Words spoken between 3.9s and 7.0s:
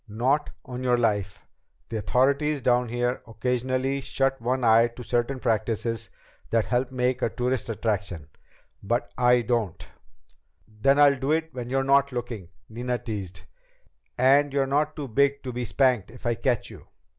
shut one eye to certain practices that help